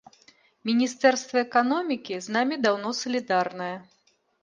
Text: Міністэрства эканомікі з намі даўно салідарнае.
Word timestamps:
Міністэрства 0.69 1.37
эканомікі 1.47 2.19
з 2.29 2.39
намі 2.39 2.61
даўно 2.67 2.97
салідарнае. 3.05 3.73